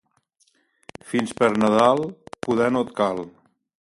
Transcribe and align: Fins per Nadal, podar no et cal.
Fins 1.11 1.35
per 1.41 1.49
Nadal, 1.65 2.01
podar 2.47 2.71
no 2.73 2.83
et 2.87 2.95
cal. 3.03 3.23